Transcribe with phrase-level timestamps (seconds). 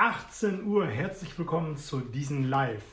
[0.00, 0.86] 18 Uhr.
[0.86, 2.84] Herzlich willkommen zu diesem Live.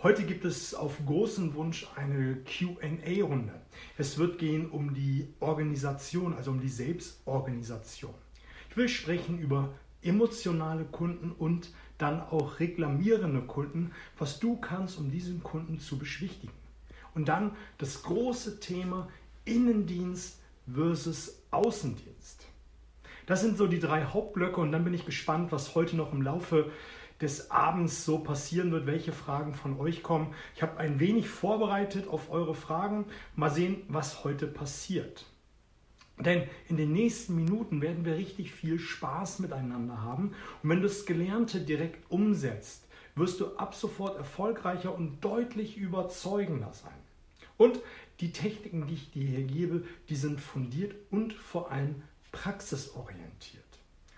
[0.00, 3.52] Heute gibt es auf großen Wunsch eine QA-Runde.
[3.98, 8.14] Es wird gehen um die Organisation, also um die Selbstorganisation.
[8.70, 9.70] Ich will sprechen über
[10.02, 16.54] emotionale Kunden und dann auch reklamierende Kunden, was du kannst, um diesen Kunden zu beschwichtigen.
[17.16, 19.08] Und dann das große Thema
[19.44, 20.38] Innendienst
[20.72, 22.41] versus Außendienst.
[23.32, 26.20] Das sind so die drei Hauptblöcke und dann bin ich gespannt, was heute noch im
[26.20, 26.70] Laufe
[27.18, 30.34] des Abends so passieren wird, welche Fragen von euch kommen.
[30.54, 33.06] Ich habe ein wenig vorbereitet auf eure Fragen.
[33.34, 35.24] Mal sehen, was heute passiert.
[36.18, 40.34] Denn in den nächsten Minuten werden wir richtig viel Spaß miteinander haben.
[40.62, 46.74] Und wenn du das Gelernte direkt umsetzt, wirst du ab sofort erfolgreicher und deutlich überzeugender
[46.74, 46.92] sein.
[47.56, 47.80] Und
[48.20, 53.62] die Techniken, die ich dir hier gebe, die sind fundiert und vor allem praxisorientiert.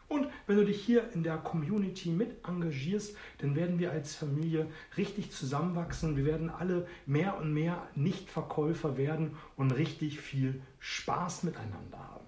[0.09, 4.68] Und wenn du dich hier in der Community mit engagierst, dann werden wir als Familie
[4.96, 6.16] richtig zusammenwachsen.
[6.16, 12.24] Wir werden alle mehr und mehr Nichtverkäufer werden und richtig viel Spaß miteinander haben.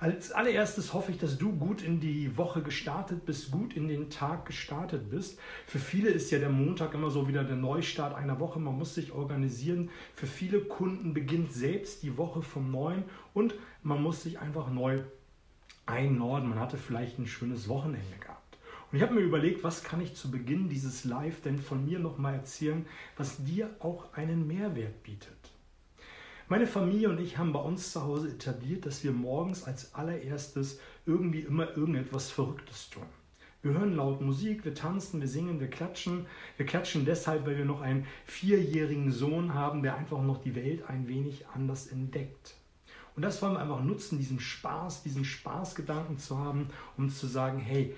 [0.00, 4.10] Als allererstes hoffe ich, dass du gut in die Woche gestartet bist, gut in den
[4.10, 5.38] Tag gestartet bist.
[5.66, 8.58] Für viele ist ja der Montag immer so wieder der Neustart einer Woche.
[8.58, 9.90] Man muss sich organisieren.
[10.14, 15.00] Für viele Kunden beginnt selbst die Woche vom Neuen und man muss sich einfach neu
[15.86, 16.48] einnorden.
[16.48, 18.58] Man hatte vielleicht ein schönes Wochenende gehabt.
[18.90, 21.98] Und ich habe mir überlegt, was kann ich zu Beginn dieses Live denn von mir
[21.98, 22.86] nochmal erzählen,
[23.16, 25.43] was dir auch einen Mehrwert bietet.
[26.46, 30.78] Meine Familie und ich haben bei uns zu Hause etabliert, dass wir morgens als allererstes
[31.06, 33.06] irgendwie immer irgendetwas Verrücktes tun.
[33.62, 36.26] Wir hören laut Musik, wir tanzen, wir singen, wir klatschen.
[36.58, 40.86] Wir klatschen deshalb, weil wir noch einen vierjährigen Sohn haben, der einfach noch die Welt
[40.86, 42.56] ein wenig anders entdeckt.
[43.16, 47.58] Und das wollen wir einfach nutzen, diesen Spaß, diesen Spaßgedanken zu haben, um zu sagen,
[47.58, 47.96] hey,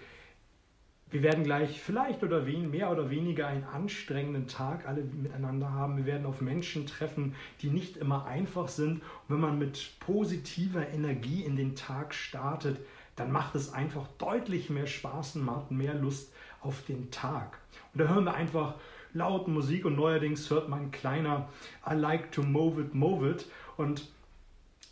[1.10, 5.98] wir werden gleich vielleicht oder mehr oder weniger einen anstrengenden Tag alle miteinander haben.
[5.98, 8.94] Wir werden auf Menschen treffen, die nicht immer einfach sind.
[8.94, 12.80] Und wenn man mit positiver Energie in den Tag startet,
[13.14, 17.58] dann macht es einfach deutlich mehr Spaß und man hat mehr Lust auf den Tag.
[17.94, 18.74] Und da hören wir einfach
[19.14, 21.48] laut Musik und neuerdings hört man kleiner
[21.88, 23.46] I like to move it, move it.
[23.76, 24.10] Und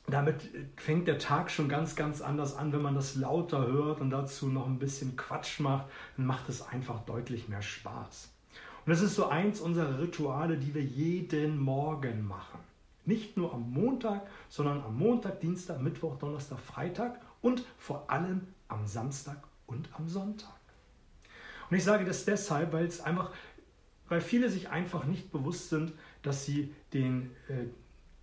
[0.07, 4.11] damit fängt der Tag schon ganz, ganz anders an, wenn man das lauter hört und
[4.11, 8.31] dazu noch ein bisschen Quatsch macht, dann macht es einfach deutlich mehr Spaß.
[8.85, 12.61] Und das ist so eins unserer Rituale, die wir jeden Morgen machen.
[13.07, 18.87] Nicht nur am Montag, sondern am Montag, Dienstag, Mittwoch, Donnerstag, Freitag und vor allem am
[18.87, 20.55] Samstag und am Sonntag.
[21.71, 23.31] Und ich sage das deshalb, weil es einfach,
[24.09, 25.93] weil viele sich einfach nicht bewusst sind,
[26.23, 27.67] dass sie den, äh,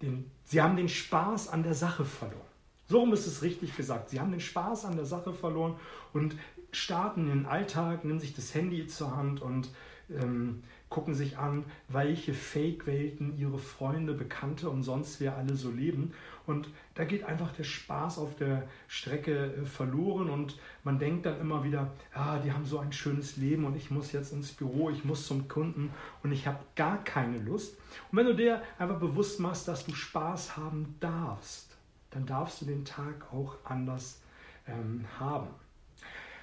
[0.01, 2.41] den, sie haben den Spaß an der Sache verloren.
[2.87, 4.09] So ist es richtig gesagt.
[4.09, 5.75] Sie haben den Spaß an der Sache verloren
[6.11, 6.35] und
[6.71, 9.69] starten den Alltag, nehmen sich das Handy zur Hand und
[10.09, 16.13] ähm, gucken sich an, welche Fake-Welten ihre Freunde, Bekannte und sonst wer alle so leben.
[16.45, 21.39] Und da geht einfach der Spaß auf der Strecke äh, verloren und man denkt dann
[21.39, 24.89] immer wieder, ah, die haben so ein schönes Leben und ich muss jetzt ins Büro,
[24.89, 25.91] ich muss zum Kunden
[26.23, 27.77] und ich habe gar keine Lust.
[28.11, 31.75] Und wenn du dir einfach bewusst machst, dass du Spaß haben darfst,
[32.09, 34.21] dann darfst du den Tag auch anders
[34.67, 35.47] ähm, haben.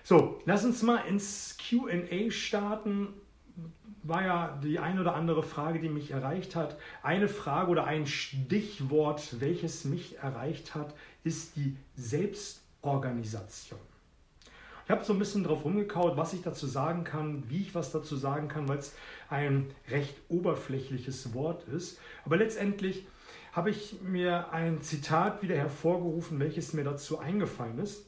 [0.03, 3.09] So, lass uns mal ins QA starten
[4.03, 6.79] war ja die ein oder andere Frage, die mich erreicht hat.
[7.03, 13.81] Eine Frage oder ein Stichwort, welches mich erreicht hat, ist die Selbstorganisation.
[14.85, 17.93] Ich habe so ein bisschen drauf rumgekaut, was ich dazu sagen kann, wie ich was
[17.93, 18.95] dazu sagen kann, weil es
[19.29, 22.01] ein recht oberflächliches Wort ist.
[22.25, 23.07] Aber letztendlich
[23.53, 28.07] habe ich mir ein Zitat wieder hervorgerufen, welches mir dazu eingefallen ist.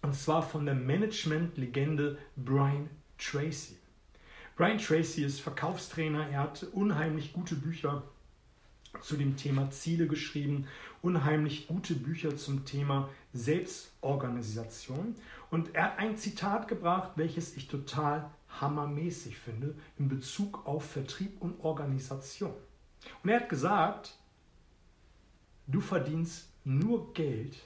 [0.00, 3.76] Und zwar von der Management-Legende Brian Tracy.
[4.58, 8.02] Brian Tracy ist Verkaufstrainer, er hat unheimlich gute Bücher
[9.00, 10.66] zu dem Thema Ziele geschrieben,
[11.00, 15.14] unheimlich gute Bücher zum Thema Selbstorganisation.
[15.52, 18.28] Und er hat ein Zitat gebracht, welches ich total
[18.60, 22.54] hammermäßig finde in Bezug auf Vertrieb und Organisation.
[23.22, 24.18] Und er hat gesagt,
[25.68, 27.56] du verdienst nur Geld,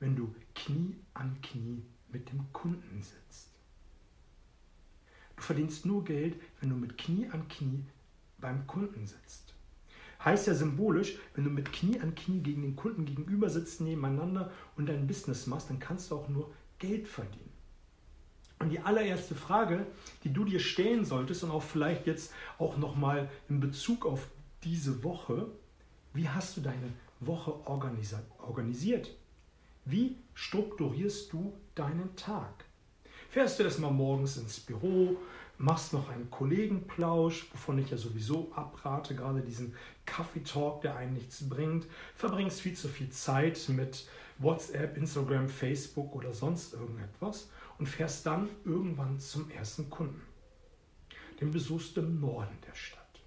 [0.00, 3.47] wenn du Knie an Knie mit dem Kunden sitzt.
[5.38, 7.84] Du verdienst nur Geld, wenn du mit Knie an Knie
[8.38, 9.54] beim Kunden sitzt.
[10.24, 14.50] Heißt ja symbolisch, wenn du mit Knie an Knie gegen den Kunden gegenüber sitzt, nebeneinander
[14.76, 17.52] und dein Business machst, dann kannst du auch nur Geld verdienen.
[18.58, 19.86] Und die allererste Frage,
[20.24, 24.26] die du dir stellen solltest und auch vielleicht jetzt auch nochmal in Bezug auf
[24.64, 25.46] diese Woche,
[26.14, 29.14] wie hast du deine Woche organisiert?
[29.84, 32.64] Wie strukturierst du deinen Tag?
[33.38, 35.16] Fährst du erstmal morgens ins Büro,
[35.58, 39.76] machst noch einen Kollegenplausch, wovon ich ja sowieso abrate, gerade diesen
[40.06, 41.86] Kaffeetalk, der einen nichts bringt,
[42.16, 44.08] verbringst viel zu viel Zeit mit
[44.38, 47.48] WhatsApp, Instagram, Facebook oder sonst irgendetwas
[47.78, 50.20] und fährst dann irgendwann zum ersten Kunden.
[51.40, 53.22] Den besuchst du im Norden der Stadt.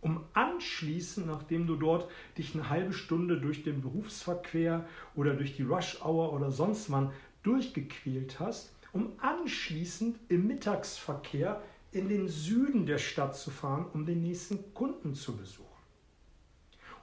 [0.00, 4.84] Um anschließend, nachdem du dort dich eine halbe Stunde durch den Berufsverkehr
[5.14, 7.12] oder durch die Rush Hour oder sonst wann
[7.44, 11.62] durchgequält hast, um anschließend im Mittagsverkehr
[11.92, 15.68] in den Süden der Stadt zu fahren, um den nächsten Kunden zu besuchen.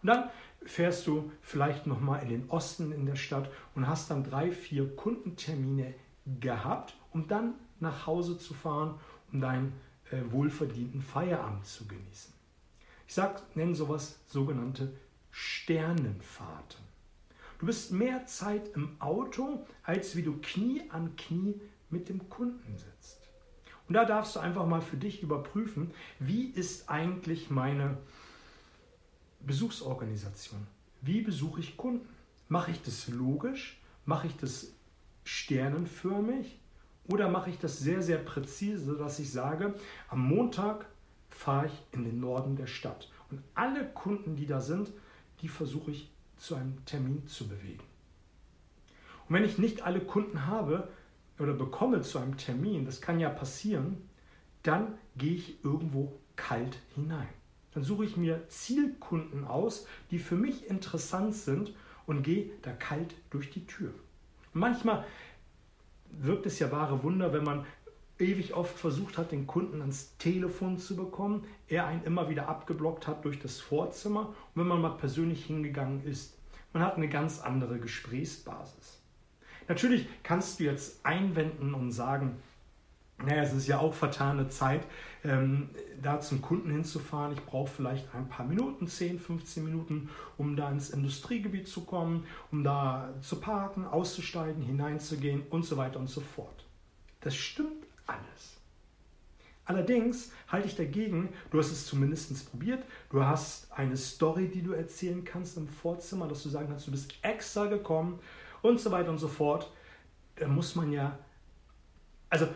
[0.01, 0.29] Und dann
[0.63, 4.95] fährst du vielleicht nochmal in den Osten in der Stadt und hast dann drei, vier
[4.95, 5.93] Kundentermine
[6.39, 8.99] gehabt, um dann nach Hause zu fahren,
[9.31, 9.73] um deinen
[10.11, 12.33] äh, wohlverdienten Feierabend zu genießen.
[13.07, 14.93] Ich sag, nenne sowas sogenannte
[15.31, 16.79] Sternenfahrten.
[17.59, 21.59] Du bist mehr Zeit im Auto, als wie du Knie an Knie
[21.89, 23.19] mit dem Kunden sitzt.
[23.87, 27.97] Und da darfst du einfach mal für dich überprüfen, wie ist eigentlich meine
[29.39, 30.67] Besuchsorganisation?
[31.01, 32.07] Wie besuche ich Kunden?
[32.47, 33.79] Mache ich das logisch?
[34.05, 34.73] Mache ich das
[35.23, 36.59] sternenförmig?
[37.07, 39.73] Oder mache ich das sehr, sehr präzise, dass ich sage,
[40.09, 40.85] am Montag
[41.29, 43.09] fahre ich in den Norden der Stadt.
[43.31, 44.91] Und alle Kunden, die da sind,
[45.41, 47.83] die versuche ich zu einem Termin zu bewegen.
[49.27, 50.87] Und wenn ich nicht alle Kunden habe
[51.39, 54.09] oder bekomme zu einem Termin, das kann ja passieren,
[54.63, 57.27] dann gehe ich irgendwo kalt hinein.
[57.73, 61.73] Dann suche ich mir Zielkunden aus, die für mich interessant sind
[62.05, 63.93] und gehe da kalt durch die Tür.
[64.53, 65.05] Manchmal
[66.11, 67.65] wirkt es ja wahre Wunder, wenn man
[68.17, 73.07] ewig oft versucht hat, den Kunden ans Telefon zu bekommen, er einen immer wieder abgeblockt
[73.07, 76.37] hat durch das Vorzimmer und wenn man mal persönlich hingegangen ist,
[76.73, 78.98] man hat eine ganz andere Gesprächsbasis.
[79.69, 82.35] Natürlich kannst du jetzt einwenden und sagen,
[83.23, 84.81] naja, es ist ja auch vertane Zeit,
[85.23, 85.69] ähm,
[86.01, 87.33] da zum Kunden hinzufahren.
[87.33, 92.25] Ich brauche vielleicht ein paar Minuten, 10, 15 Minuten, um da ins Industriegebiet zu kommen,
[92.51, 96.65] um da zu parken, auszusteigen, hineinzugehen und so weiter und so fort.
[97.21, 98.57] Das stimmt alles.
[99.65, 104.71] Allerdings halte ich dagegen, du hast es zumindest probiert, du hast eine Story, die du
[104.71, 108.19] erzählen kannst im Vorzimmer, dass du sagen kannst, du bist extra gekommen
[108.61, 109.71] und so weiter und so fort.
[110.35, 111.17] Da muss man ja,
[112.29, 112.47] also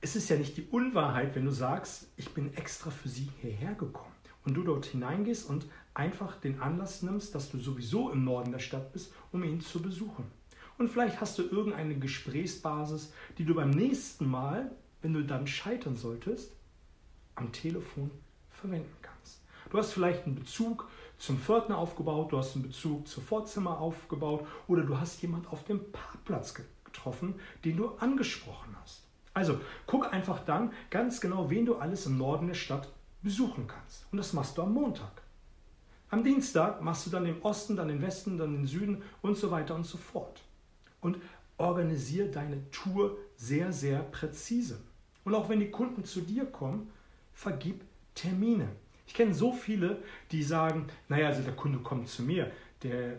[0.00, 3.74] es ist ja nicht die Unwahrheit, wenn du sagst, ich bin extra für sie hierher
[3.74, 4.14] gekommen
[4.44, 8.58] und du dort hineingehst und einfach den Anlass nimmst, dass du sowieso im Norden der
[8.58, 10.24] Stadt bist, um ihn zu besuchen.
[10.78, 14.70] Und vielleicht hast du irgendeine Gesprächsbasis, die du beim nächsten Mal,
[15.02, 16.52] wenn du dann scheitern solltest,
[17.34, 18.10] am Telefon
[18.50, 19.15] verwenden kannst.
[19.70, 24.46] Du hast vielleicht einen Bezug zum Pförtner aufgebaut, du hast einen Bezug zum Vorzimmer aufgebaut
[24.68, 26.54] oder du hast jemand auf dem Parkplatz
[26.84, 27.34] getroffen,
[27.64, 29.02] den du angesprochen hast.
[29.34, 32.88] Also guck einfach dann ganz genau, wen du alles im Norden der Stadt
[33.22, 34.06] besuchen kannst.
[34.10, 35.22] Und das machst du am Montag.
[36.08, 39.50] Am Dienstag machst du dann den Osten, dann den Westen, dann den Süden und so
[39.50, 40.42] weiter und so fort.
[41.00, 41.18] Und
[41.58, 44.80] organisiere deine Tour sehr, sehr präzise.
[45.24, 46.90] Und auch wenn die Kunden zu dir kommen,
[47.32, 47.82] vergib
[48.14, 48.68] Termine.
[49.06, 52.50] Ich kenne so viele, die sagen, naja, also der Kunde kommt zu mir,
[52.82, 53.18] der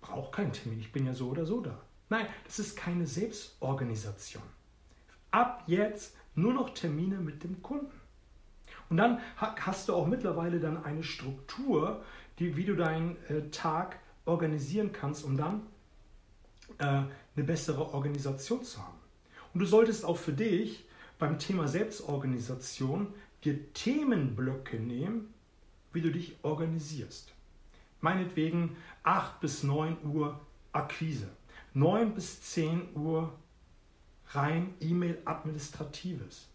[0.00, 1.80] braucht keinen Termin, ich bin ja so oder so da.
[2.08, 4.42] Nein, das ist keine Selbstorganisation
[5.30, 7.92] ab jetzt nur noch Termine mit dem Kunden.
[8.90, 12.02] Und dann hast du auch mittlerweile dann eine Struktur,
[12.38, 15.62] die, wie du deinen äh, Tag organisieren kannst, um dann
[16.78, 18.98] äh, eine bessere Organisation zu haben.
[19.52, 20.86] Und du solltest auch für dich
[21.18, 23.12] beim Thema Selbstorganisation
[23.44, 25.32] dir Themenblöcke nehmen,
[25.92, 27.34] wie du dich organisierst.
[28.00, 30.40] Meinetwegen 8 bis 9 Uhr
[30.72, 31.28] Akquise,
[31.74, 33.32] 9 bis 10 Uhr
[34.30, 36.48] rein E-Mail-Administratives.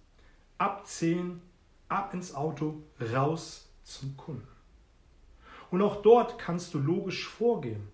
[0.57, 1.41] Ab 10,
[1.89, 4.47] ab ins Auto, raus zum Kunden.
[5.71, 7.87] Und auch dort kannst du logisch vorgehen.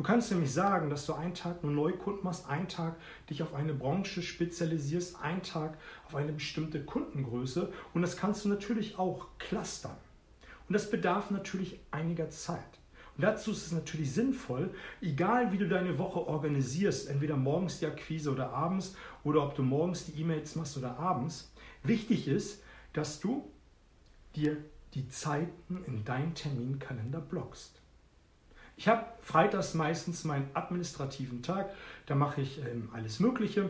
[0.00, 2.96] Du kannst nämlich sagen, dass du einen Tag nur Neukunden machst, einen Tag
[3.28, 5.76] dich auf eine Branche spezialisierst, einen Tag
[6.06, 9.98] auf eine bestimmte Kundengröße und das kannst du natürlich auch clustern.
[10.66, 12.78] Und das bedarf natürlich einiger Zeit.
[13.18, 14.70] Und dazu ist es natürlich sinnvoll,
[15.02, 19.62] egal wie du deine Woche organisierst, entweder morgens die Akquise oder abends oder ob du
[19.62, 21.52] morgens die E-Mails machst oder abends,
[21.82, 22.62] wichtig ist,
[22.94, 23.46] dass du
[24.34, 24.56] dir
[24.94, 27.79] die Zeiten in deinen Terminkalender blockst.
[28.80, 31.68] Ich habe freitags meistens meinen administrativen Tag,
[32.06, 33.68] da mache ich ähm, alles Mögliche,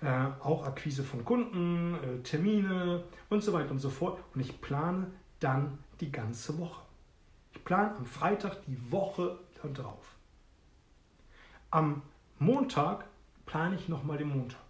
[0.00, 4.20] äh, auch Akquise von Kunden, äh, Termine und so weiter und so fort.
[4.32, 5.08] Und ich plane
[5.40, 6.80] dann die ganze Woche.
[7.54, 9.36] Ich plane am Freitag die Woche
[9.74, 10.14] darauf.
[11.72, 12.02] Am
[12.38, 13.04] Montag
[13.46, 14.60] plane ich nochmal den Montag.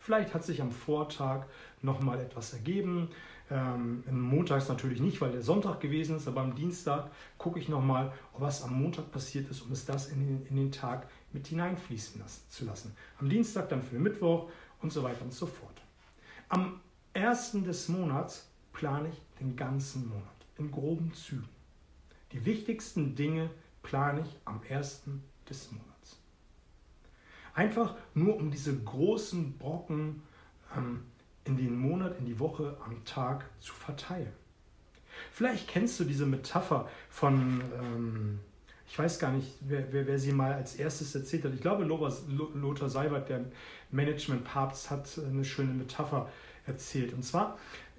[0.00, 1.46] Vielleicht hat sich am Vortag
[1.82, 3.10] nochmal etwas ergeben.
[3.48, 8.12] Ähm, Montags natürlich nicht, weil der Sonntag gewesen ist, aber am Dienstag gucke ich nochmal,
[8.36, 12.20] was am Montag passiert ist, um es das in den, in den Tag mit hineinfließen
[12.20, 12.96] lassen, zu lassen.
[13.20, 14.50] Am Dienstag dann für Mittwoch
[14.82, 15.80] und so weiter und so fort.
[16.48, 16.80] Am
[17.12, 20.24] ersten des Monats plane ich den ganzen Monat
[20.58, 21.48] in groben Zügen.
[22.32, 23.50] Die wichtigsten Dinge
[23.82, 26.18] plane ich am ersten des Monats.
[27.54, 30.22] Einfach nur um diese großen Brocken
[30.76, 31.04] ähm,
[31.46, 34.32] in den Monat, in die Woche, am Tag zu verteilen.
[35.32, 38.40] Vielleicht kennst du diese Metapher von, ähm,
[38.88, 41.54] ich weiß gar nicht, wer, wer, wer, sie mal als erstes erzählt hat.
[41.54, 43.44] Ich glaube, Lothar Seibert, der
[43.90, 46.28] Management-Papst, hat eine schöne Metapher
[46.66, 47.14] erzählt.
[47.14, 47.58] Und zwar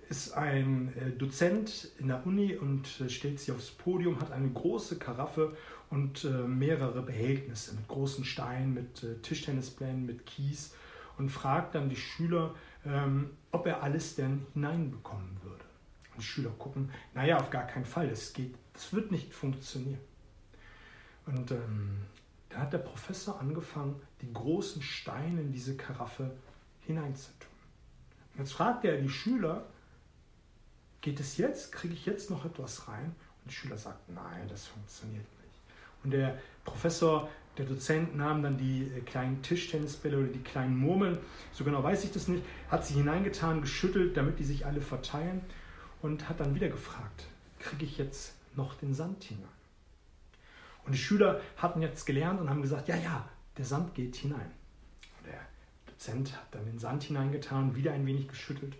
[0.09, 4.49] ist ein äh, Dozent in der Uni und äh, stellt sich aufs Podium, hat eine
[4.49, 5.55] große Karaffe
[5.89, 10.73] und äh, mehrere Behältnisse mit großen Steinen, mit Tischtennisplänen, mit Kies
[11.17, 12.53] und fragt dann die Schüler,
[12.87, 15.65] ähm, ob er alles denn hineinbekommen würde.
[16.11, 19.99] Und die Schüler gucken, naja, auf gar keinen Fall, das geht, das wird nicht funktionieren.
[21.25, 22.05] Und ähm,
[22.49, 26.31] da hat der Professor angefangen, die großen Steine in diese Karaffe
[26.81, 27.51] hineinzutun.
[28.33, 29.65] Und jetzt fragt er die Schüler,
[31.01, 33.15] geht es jetzt, kriege ich jetzt noch etwas rein?
[33.43, 35.36] Und die Schüler sagten, nein, das funktioniert nicht.
[36.07, 41.17] Und der Professor der Dozent nahm dann die äh, kleinen Tischtennisbälle oder die kleinen Murmeln,
[41.51, 45.41] so genau weiß ich das nicht, hat sie hineingetan, geschüttelt, damit die sich alle verteilen
[46.01, 47.25] und hat dann wieder gefragt,
[47.59, 49.49] kriege ich jetzt noch den Sand hinein?
[50.85, 54.49] Und die Schüler hatten jetzt gelernt und haben gesagt, ja, ja, der Sand geht hinein.
[55.19, 55.41] Und der
[55.87, 58.77] Dozent hat dann den Sand hineingetan, wieder ein wenig geschüttelt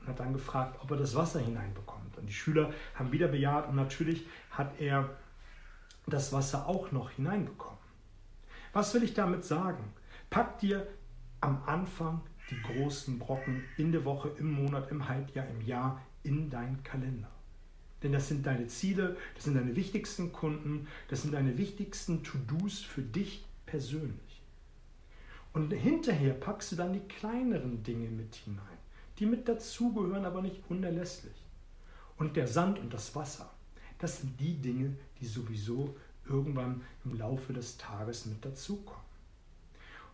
[0.00, 2.18] und hat dann gefragt, ob er das Wasser hineinbekommt.
[2.18, 5.08] Und die Schüler haben wieder bejaht und natürlich hat er
[6.10, 7.78] das Wasser auch noch hineinbekommen.
[8.72, 9.92] Was will ich damit sagen?
[10.30, 10.86] Pack dir
[11.40, 16.50] am Anfang die großen Brocken in der Woche, im Monat, im Halbjahr, im Jahr in
[16.50, 17.30] deinen Kalender.
[18.02, 22.80] Denn das sind deine Ziele, das sind deine wichtigsten Kunden, das sind deine wichtigsten To-Dos
[22.80, 24.42] für dich persönlich.
[25.52, 28.62] Und hinterher packst du dann die kleineren Dinge mit hinein,
[29.18, 31.34] die mit dazugehören, aber nicht unerlässlich.
[32.16, 33.50] Und der Sand und das Wasser,
[33.98, 35.96] das sind die Dinge, die sowieso
[36.28, 39.08] irgendwann im Laufe des Tages mit dazukommen.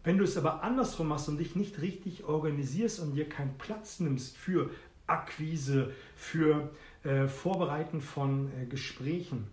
[0.05, 4.01] Wenn du es aber andersrum machst und dich nicht richtig organisierst und dir keinen Platz
[4.01, 4.71] nimmst für
[5.07, 6.71] Akquise, für
[7.05, 9.49] äh, Vorbereiten von äh, Gesprächen,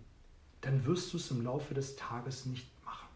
[0.60, 3.08] dann wirst du es im Laufe des Tages nicht machen.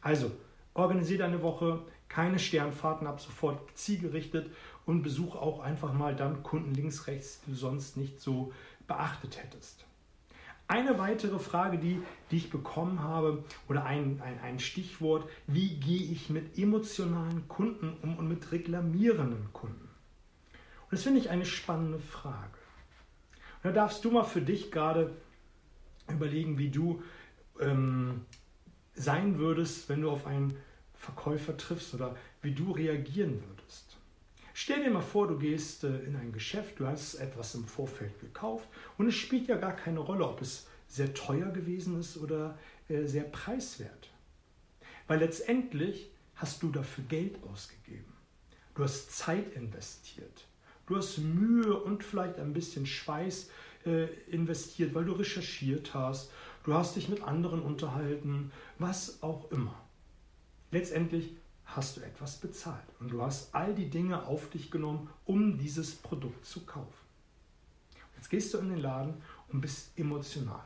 [0.00, 0.30] Also,
[0.74, 4.50] organisiere deine Woche, keine Sternfahrten ab sofort zielgerichtet
[4.86, 8.52] und besuch auch einfach mal dann Kunden links, rechts, die du sonst nicht so
[8.86, 9.85] beachtet hättest.
[10.68, 16.02] Eine weitere Frage, die, die ich bekommen habe, oder ein, ein, ein Stichwort, wie gehe
[16.02, 19.88] ich mit emotionalen Kunden um und mit reklamierenden Kunden?
[20.82, 22.58] Und das finde ich eine spannende Frage.
[23.62, 25.14] Und da darfst du mal für dich gerade
[26.08, 27.02] überlegen, wie du
[27.60, 28.24] ähm,
[28.94, 30.56] sein würdest, wenn du auf einen
[30.94, 33.85] Verkäufer triffst oder wie du reagieren würdest.
[34.58, 38.18] Stell dir mal vor, du gehst äh, in ein Geschäft, du hast etwas im Vorfeld
[38.20, 42.58] gekauft und es spielt ja gar keine Rolle, ob es sehr teuer gewesen ist oder
[42.88, 44.08] äh, sehr preiswert.
[45.08, 48.10] Weil letztendlich hast du dafür Geld ausgegeben.
[48.74, 50.46] Du hast Zeit investiert.
[50.86, 53.50] Du hast Mühe und vielleicht ein bisschen Schweiß
[53.84, 56.32] äh, investiert, weil du recherchiert hast.
[56.64, 59.78] Du hast dich mit anderen unterhalten, was auch immer.
[60.70, 61.36] Letztendlich
[61.66, 65.94] hast du etwas bezahlt und du hast all die Dinge auf dich genommen, um dieses
[65.94, 67.06] Produkt zu kaufen.
[68.16, 69.14] Jetzt gehst du in den Laden
[69.48, 70.64] und bist emotional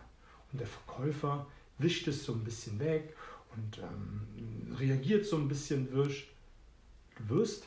[0.53, 1.47] und der Verkäufer
[1.79, 3.17] wischt es so ein bisschen weg
[3.57, 6.29] und ähm, reagiert so ein bisschen wirsch.
[7.17, 7.65] Du wirst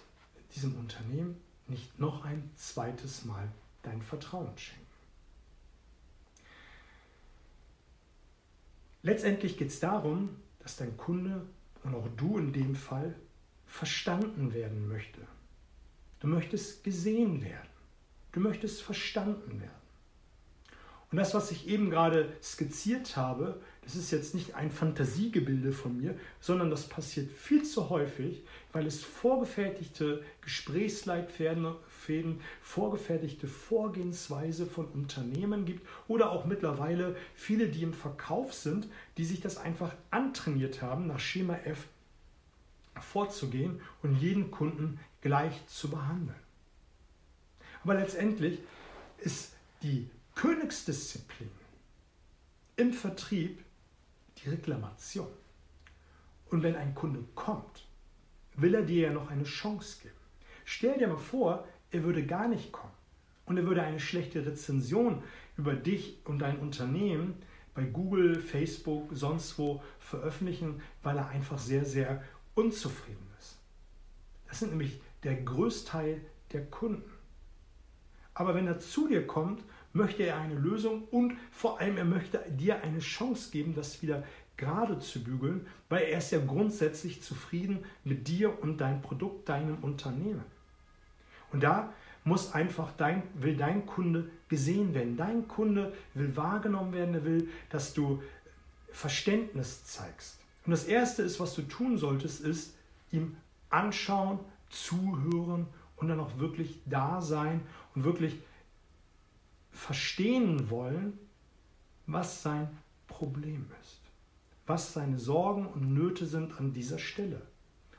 [0.56, 1.36] diesem Unternehmen
[1.68, 4.84] nicht noch ein zweites Mal dein Vertrauen schenken.
[9.02, 11.46] Letztendlich geht es darum, dass dein Kunde
[11.84, 13.14] und auch du in dem Fall
[13.74, 15.20] verstanden werden möchte.
[16.20, 17.70] Du möchtest gesehen werden.
[18.32, 19.84] Du möchtest verstanden werden.
[21.12, 25.98] Und das, was ich eben gerade skizziert habe, das ist jetzt nicht ein Fantasiegebilde von
[25.98, 31.76] mir, sondern das passiert viel zu häufig, weil es vorgefertigte Gesprächsleitfäden,
[32.62, 38.88] vorgefertigte Vorgehensweise von Unternehmen gibt oder auch mittlerweile viele, die im Verkauf sind,
[39.18, 41.88] die sich das einfach antrainiert haben, nach Schema F
[43.02, 46.40] vorzugehen und jeden Kunden gleich zu behandeln.
[47.84, 48.60] Aber letztendlich
[49.20, 51.50] ist die Königsdisziplin
[52.76, 53.64] im Vertrieb
[54.38, 55.28] die Reklamation.
[56.50, 57.88] Und wenn ein Kunde kommt,
[58.56, 60.16] will er dir ja noch eine Chance geben.
[60.66, 62.94] Stell dir mal vor, er würde gar nicht kommen
[63.46, 65.24] und er würde eine schlechte Rezension
[65.58, 67.36] über dich und dein Unternehmen
[67.76, 72.24] bei Google, Facebook, sonst wo veröffentlichen, weil er einfach sehr, sehr
[72.56, 73.58] unzufrieden ist.
[74.48, 77.12] Das sind nämlich der Größteil der Kunden.
[78.34, 82.44] Aber wenn er zu dir kommt, möchte er eine Lösung und vor allem er möchte
[82.50, 84.24] dir eine Chance geben, das wieder
[84.58, 89.84] gerade zu bügeln, weil er ist ja grundsätzlich zufrieden mit dir und dein Produkt, deinem
[89.84, 90.44] Unternehmen.
[91.52, 91.94] Und da
[92.24, 95.18] muss einfach dein, will dein Kunde gesehen werden.
[95.18, 98.22] Dein Kunde will wahrgenommen werden, er will, dass du
[98.92, 100.43] Verständnis zeigst.
[100.66, 102.76] Und das Erste ist, was du tun solltest, ist
[103.12, 103.36] ihm
[103.70, 104.40] anschauen,
[104.70, 105.68] zuhören
[105.98, 107.62] und dann auch wirklich da sein
[107.96, 108.40] und wirklich
[109.72, 111.18] verstehen wollen,
[112.06, 112.70] was sein
[113.08, 114.02] Problem ist,
[114.66, 117.42] was seine Sorgen und Nöte sind an dieser Stelle.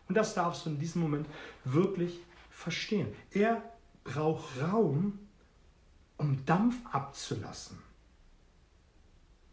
[0.08, 1.26] Und das darfst du in diesem Moment
[1.64, 3.08] wirklich verstehen.
[3.30, 3.62] Er
[4.04, 5.18] braucht Raum,
[6.18, 7.78] um Dampf abzulassen.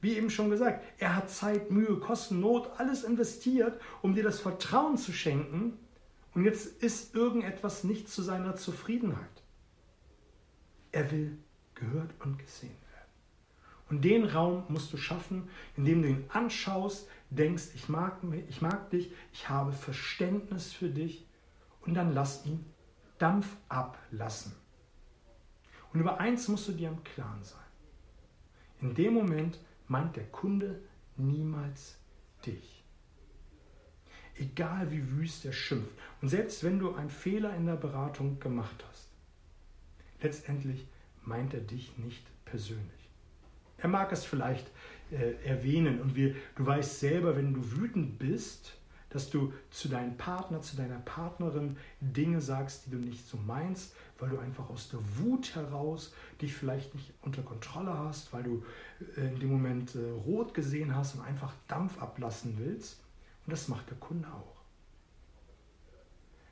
[0.01, 4.39] Wie eben schon gesagt, er hat Zeit, Mühe, Kosten, Not, alles investiert, um dir das
[4.39, 5.77] Vertrauen zu schenken.
[6.33, 9.43] Und jetzt ist irgendetwas nicht zu seiner Zufriedenheit.
[10.91, 11.37] Er will
[11.75, 13.09] gehört und gesehen werden.
[13.89, 18.17] Und den Raum musst du schaffen, indem du ihn anschaust, denkst, ich mag,
[18.49, 21.27] ich mag dich, ich habe Verständnis für dich
[21.81, 22.65] und dann lass ihn
[23.19, 24.53] Dampf ablassen.
[25.93, 27.59] Und über eins musst du dir im Klaren sein.
[28.79, 29.59] In dem Moment
[29.91, 30.79] meint der Kunde
[31.17, 31.97] niemals
[32.45, 32.85] dich.
[34.37, 35.93] Egal wie wüst er schimpft.
[36.21, 39.09] Und selbst wenn du einen Fehler in der Beratung gemacht hast,
[40.21, 40.87] letztendlich
[41.23, 43.09] meint er dich nicht persönlich.
[43.79, 44.71] Er mag es vielleicht
[45.11, 48.77] äh, erwähnen und wir, du weißt selber, wenn du wütend bist,
[49.11, 53.93] dass du zu deinem Partner, zu deiner Partnerin Dinge sagst, die du nicht so meinst,
[54.17, 58.63] weil du einfach aus der Wut heraus dich vielleicht nicht unter Kontrolle hast, weil du
[59.17, 63.01] äh, in dem Moment äh, rot gesehen hast und einfach Dampf ablassen willst.
[63.45, 64.61] Und das macht der Kunde auch.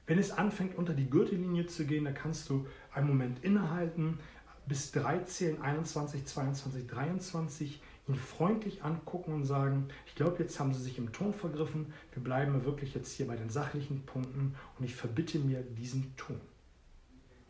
[0.05, 4.19] Wenn es anfängt, unter die Gürtellinie zu gehen, dann kannst du einen Moment innehalten,
[4.65, 10.81] bis 13, 21, 22, 23 ihn freundlich angucken und sagen, ich glaube, jetzt haben Sie
[10.81, 14.95] sich im Ton vergriffen, wir bleiben wirklich jetzt hier bei den sachlichen Punkten und ich
[14.95, 16.41] verbitte mir diesen Ton.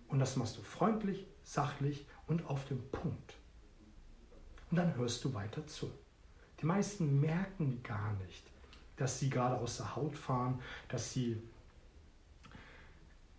[0.09, 3.35] Und das machst du freundlich, sachlich und auf dem Punkt.
[4.69, 5.89] Und dann hörst du weiter zu.
[6.61, 8.43] Die meisten merken gar nicht,
[8.97, 11.41] dass sie gerade aus der Haut fahren, dass sie,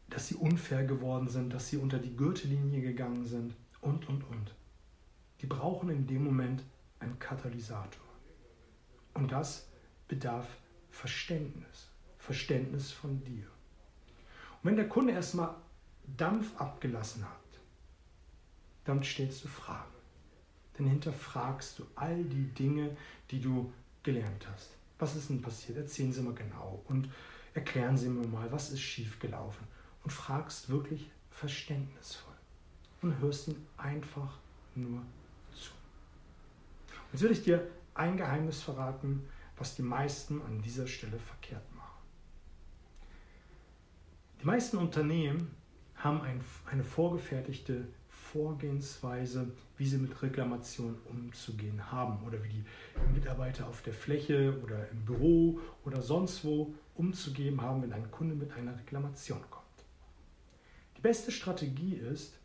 [0.08, 4.54] dass sie unfair geworden sind, dass sie unter die Gürtellinie gegangen sind und, und, und.
[5.42, 6.62] Die brauchen in dem Moment
[7.00, 8.04] ein Katalysator.
[9.14, 9.68] Und das
[10.08, 10.46] bedarf
[10.90, 13.46] Verständnis, Verständnis von dir.
[14.62, 15.54] Und wenn der Kunde erstmal
[16.16, 17.40] Dampf abgelassen hat,
[18.84, 19.94] dann stellst du Fragen.
[20.76, 22.96] Dann hinterfragst du all die Dinge,
[23.30, 24.70] die du gelernt hast.
[24.98, 25.78] Was ist denn passiert?
[25.78, 27.10] Erzählen Sie mal genau und
[27.54, 29.66] erklären Sie mir mal, was ist schiefgelaufen.
[30.02, 32.34] Und fragst wirklich verständnisvoll
[33.02, 34.38] und hörst ihn einfach
[34.74, 35.02] nur
[37.12, 42.00] Jetzt will ich dir ein Geheimnis verraten, was die meisten an dieser Stelle verkehrt machen.
[44.40, 45.50] Die meisten Unternehmen
[45.96, 53.66] haben ein, eine vorgefertigte Vorgehensweise, wie sie mit Reklamationen umzugehen haben oder wie die Mitarbeiter
[53.66, 58.52] auf der Fläche oder im Büro oder sonst wo umzugehen haben, wenn ein Kunde mit
[58.52, 59.66] einer Reklamation kommt.
[60.96, 62.38] Die beste Strategie ist,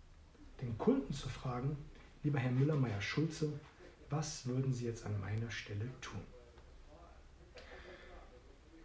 [0.62, 1.78] den Kunden zu fragen,
[2.24, 3.54] lieber Herr Müller-Meyer-Schulze,
[4.10, 6.22] was würden Sie jetzt an meiner Stelle tun?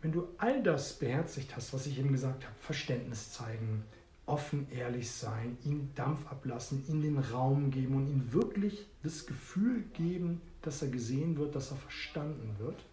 [0.03, 3.85] Wenn du all das beherzigt hast, was ich eben gesagt habe, Verständnis zeigen,
[4.25, 9.83] offen, ehrlich sein, ihm Dampf ablassen, ihm den Raum geben und ihm wirklich das Gefühl
[9.93, 12.85] geben, dass er gesehen wird, dass er verstanden wird,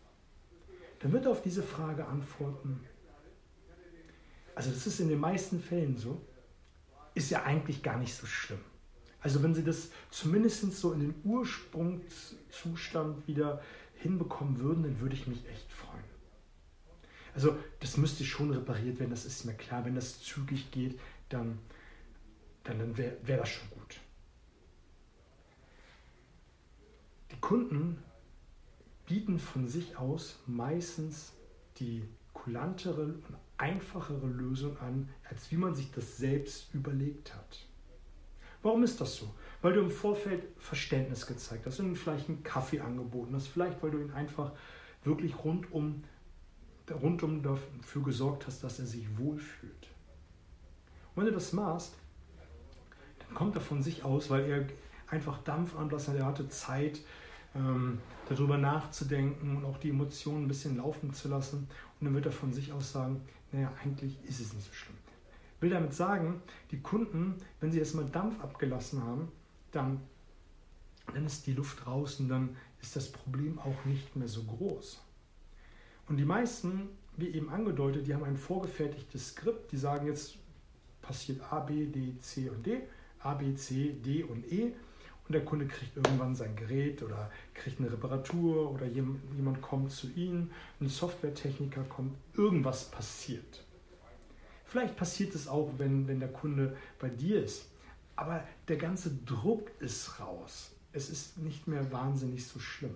[0.99, 2.81] dann wird er auf diese Frage antworten.
[4.55, 6.19] Also das ist in den meisten Fällen so,
[7.13, 8.59] ist ja eigentlich gar nicht so schlimm.
[9.27, 13.61] Also wenn sie das zumindest so in den Ursprungszustand wieder
[13.95, 16.05] hinbekommen würden, dann würde ich mich echt freuen.
[17.35, 19.83] Also das müsste schon repariert werden, das ist mir klar.
[19.83, 21.59] Wenn das zügig geht, dann,
[22.63, 23.99] dann, dann wäre wär das schon gut.
[27.33, 28.01] Die Kunden
[29.07, 31.33] bieten von sich aus meistens
[31.79, 37.67] die kulantere und einfachere Lösung an, als wie man sich das selbst überlegt hat.
[38.61, 39.33] Warum ist das so?
[39.61, 43.91] Weil du im Vorfeld Verständnis gezeigt hast und vielleicht einen Kaffee angeboten hast, vielleicht weil
[43.91, 44.51] du ihn einfach
[45.03, 46.03] wirklich rundum
[46.93, 49.89] rundum dafür gesorgt hast, dass er sich wohlfühlt.
[51.15, 51.95] Und wenn du das machst,
[53.19, 54.67] dann kommt er von sich aus, weil er
[55.07, 57.01] einfach Dampf anlassen hat, er hatte Zeit,
[57.55, 61.67] ähm, darüber nachzudenken und auch die Emotionen ein bisschen laufen zu lassen.
[61.99, 64.96] Und dann wird er von sich aus sagen, naja, eigentlich ist es nicht so schlimm.
[65.59, 66.41] Will damit sagen,
[66.71, 69.31] die Kunden, wenn sie erstmal Dampf abgelassen haben,
[69.71, 70.01] dann,
[71.13, 75.01] dann ist die Luft raus und dann ist das Problem auch nicht mehr so groß.
[76.07, 80.37] Und die meisten, wie eben angedeutet, die haben ein vorgefertigtes Skript, die sagen jetzt
[81.01, 82.81] passiert A, B, D, C und D,
[83.19, 84.73] A, B, C, D und E
[85.27, 90.07] und der Kunde kriegt irgendwann sein Gerät oder kriegt eine Reparatur oder jemand kommt zu
[90.15, 93.65] Ihnen, ein Softwaretechniker kommt, irgendwas passiert.
[94.67, 97.65] Vielleicht passiert es auch, wenn, wenn der Kunde bei dir ist,
[98.15, 100.71] aber der ganze Druck ist raus.
[100.91, 102.95] Es ist nicht mehr wahnsinnig so schlimm.